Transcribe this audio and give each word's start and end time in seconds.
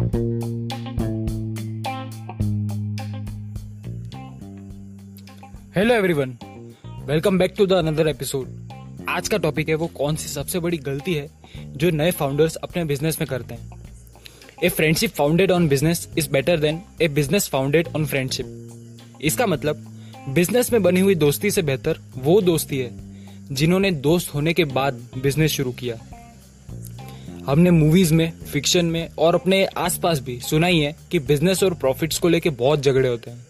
Hello 0.00 0.08
everyone 5.94 6.38
welcome 7.06 7.38
back 7.38 7.54
to 7.58 7.66
the 7.66 7.72
another 7.72 8.08
episode 8.08 8.48
आज 9.08 9.28
का 9.28 9.36
topic 9.36 9.68
है 9.68 9.74
वो 9.74 9.86
कौन 9.86 10.16
सी 10.16 10.28
सबसे 10.28 10.58
बड़ी 10.58 10.78
गलती 10.78 11.14
है 11.14 11.30
जो 11.56 11.90
नए 11.90 12.10
फाउंडर्स 12.10 12.56
अपने 12.56 12.84
बिज़नेस 12.84 13.20
में 13.20 13.28
करते 13.28 13.54
हैं? 13.54 13.70
A 14.64 14.68
friendship 14.68 15.10
founded 15.10 15.50
on 15.50 15.68
business 15.68 16.08
is 16.18 16.30
better 16.30 16.60
than 16.60 16.82
a 17.02 17.08
business 17.08 17.48
founded 17.48 17.88
on 17.88 18.06
friendship 18.06 18.70
इसका 19.22 19.46
मतलब 19.46 19.86
बिज़नेस 20.28 20.72
में 20.72 20.82
बनी 20.82 21.00
हुई 21.00 21.14
दोस्ती 21.14 21.50
से 21.50 21.62
बेहतर 21.62 21.98
वो 22.16 22.40
दोस्ती 22.40 22.78
है 22.78 22.90
जिन्होंने 23.52 23.90
दोस्त 23.90 24.34
होने 24.34 24.52
के 24.52 24.64
बाद 24.64 25.08
बिज़नेस 25.22 25.50
शुरू 25.50 25.72
किया। 25.72 26.09
हमने 27.46 27.70
मूवीज़ 27.70 28.14
में 28.14 28.32
फिक्शन 28.32 28.86
में 28.86 29.08
और 29.18 29.34
अपने 29.34 29.64
आसपास 29.64 30.20
भी 30.20 30.40
सुना 30.40 30.66
ही 30.66 30.80
है 30.80 30.96
कि 31.10 31.18
बिज़नेस 31.18 31.62
और 31.62 31.74
प्रॉफिट्स 31.74 32.18
को 32.18 32.28
लेके 32.28 32.50
बहुत 32.50 32.80
झगड़े 32.80 33.08
होते 33.08 33.30
हैं। 33.30 33.46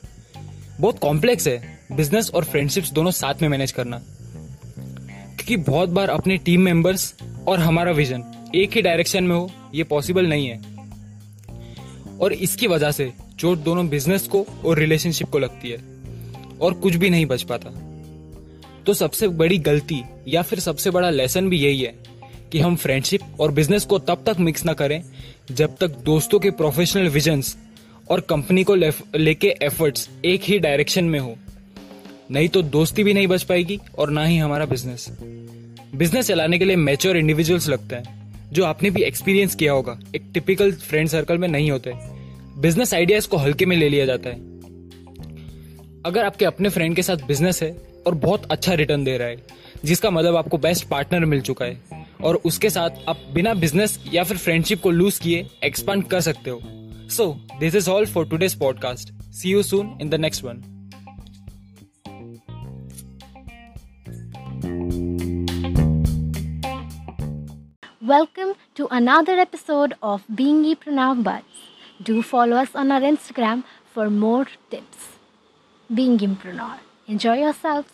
बहुत 0.80 0.98
कॉम्प्लेक्स 0.98 1.48
है 1.48 1.80
बिज़नेस 1.92 2.30
और 2.30 2.44
फ्रेंडशिप्स 2.44 2.92
दोनों 2.92 3.10
साथ 3.10 3.34
में 3.42 3.48
मैनेज 3.48 3.72
करना। 3.72 4.02
क्योंकि 5.36 5.56
बहुत 5.56 5.88
बार 5.88 6.10
अपने 6.10 6.36
टीम 6.36 6.60
मेंबर्स 6.60 7.14
और 7.48 7.60
हमारा 7.60 7.92
विजन 7.92 8.24
एक 8.54 8.70
ही 8.70 8.82
डायरेक्शन 8.82 9.24
में 9.24 9.36
हो, 9.36 9.50
ये 9.74 9.84
पॉसिबल 9.84 10.26
नहीं 10.26 10.46
है। 10.46 10.60
और 12.20 12.32
इसकी 12.32 12.66
वजह 12.66 12.90
से 12.90 13.12
चोट 13.38 13.58
दोनों 13.58 13.88
बिज़नेस 13.88 14.26
को 14.26 14.46
और 14.64 14.78
रिलेशनशिप 14.78 15.28
को 15.28 15.38
लगती 15.38 15.70
है 15.70 15.78
और 16.60 16.74
कुछ 16.74 16.94
भी 16.94 17.10
नहीं 17.10 17.26
बच 17.26 17.42
पाता। 17.42 17.70
तो 18.86 18.94
सबसे 18.94 19.28
बड़ी 19.28 19.58
गलती 19.58 20.02
या 20.28 20.42
फिर 20.42 20.58
सबसे 20.60 20.90
बड़ा 20.90 21.10
लेसन 21.10 21.48
भी 21.48 21.58
यही 21.58 21.80
है 21.80 22.10
कि 22.52 22.60
हम 22.60 22.76
फ्रेंडशिप 22.76 23.20
और 23.40 23.52
बिज़नेस 23.52 23.84
को 23.84 23.98
तब 23.98 24.22
तक 24.26 24.40
मिक्स 24.40 24.64
ना 24.64 24.72
करें, 24.72 25.02
जब 25.50 25.76
तक 25.76 25.98
दोस्तों 26.04 26.38
के 26.40 26.50
प्रोफेशनल 26.52 27.08
विजन्स 27.08 27.56
और 28.10 28.20
कंपनी 28.20 28.64
को 28.64 28.74
लेके 28.74 29.54
एफर्ट्स 29.62 30.08
एक 30.24 30.42
ही 30.44 30.58
डायरेक्शन 30.58 31.04
में 31.04 31.18
हो। 31.18 31.34
नहीं 32.30 32.48
तो 32.48 32.62
दोस्ती 32.62 33.04
भी 33.04 33.12
नहीं 33.14 33.26
बच 33.26 33.42
पाएगी 33.42 33.78
और 33.98 34.10
ना 34.10 34.24
ही 34.24 34.36
हमारा 34.38 34.64
बिज़नेस 34.66 35.08
बिज़नेस 35.94 36.26
चलाने 36.26 36.58
के 36.58 36.64
लिए 36.64 36.76
मेच्योर 36.76 37.16
इंडिविजुअल्स 37.16 37.68
लगते 37.68 37.94
हैं, 37.94 38.34
जो 38.52 38.64
आपने 38.64 38.90
भी 38.90 39.02
एक्सपीरियंस 39.02 39.54
किया 39.54 39.72
होगा। 39.72 39.98
एक 40.14 40.22
टिपिकल 40.34 40.72
फ्रेंड 40.72 41.08
सर्कल 41.08 41.38
में 41.38 41.48
नहीं 41.48 41.70
होते। 41.70 41.92
बिज़नेस 42.58 42.94
आइडियाज़ 42.94 43.28
को 43.28 43.36
हल्के 43.36 43.66
में 43.66 43.76
ले 43.76 43.88
लिया 43.88 44.06
जाता 44.06 44.30
है। 44.30 44.36
अगर 46.06 46.24
आपके 46.24 46.44
अपने 46.44 46.68
फ्रेंड 46.68 46.96
के 46.96 47.02
साथ 47.02 47.26
बिज़नेस 47.26 47.62
है 47.62 47.70
और 48.06 48.14
बहुत 48.16 48.44
अच्छा 48.50 48.74
रिटर्न 48.74 49.04
दे 49.04 49.16
रहा 49.18 49.28
है, 49.28 49.36
जिसका 49.84 50.10
मतलब 50.10 50.36
आपको 50.36 50.58
बेस्ट 50.58 50.88
पार्टनर 50.88 51.24
मिल 51.24 51.40
चुका 51.40 51.64
है 51.64 51.99
और 52.24 52.36
उसके 52.36 52.70
साथ 52.70 52.90
आप 53.08 53.20
बिना 53.32 53.54
बिज़नेस 53.54 54.04
या 54.14 54.24
फिर 54.24 54.36
फ्रेंडशिप 54.36 54.82
को 54.82 54.90
लूज 54.90 55.18
किए 55.18 55.50
एक्सपांड 55.64 56.04
कर 56.04 56.20
सकते 56.20 56.50
हो। 56.50 56.60
So 57.08 57.46
this 57.60 57.74
is 57.74 57.90
all 57.90 58.06
for 58.06 58.28
today's 58.28 58.58
podcast 58.58 59.12
see 59.12 59.50
you 59.50 59.62
soon 59.62 59.98
in 60.02 60.08
the 60.08 60.14
next 60.14 60.44
one 60.44 60.62
welcome 68.04 68.54
to 68.76 68.84
another 68.84 69.38
episode 69.38 69.94
of 70.02 70.32
being 70.32 70.76
प्रणाम 70.76 71.22
birds 71.22 72.08
do 72.10 72.22
follow 72.22 72.56
us 72.56 72.68
on 72.76 72.92
our 72.92 73.04
Instagram 73.04 73.62
for 73.94 74.08
more 74.08 74.44
tips 74.70 74.96
being 75.92 76.22
entrepreneur 76.34 76.76
enjoy 77.10 77.42
your 77.42 77.52
self 77.52 77.92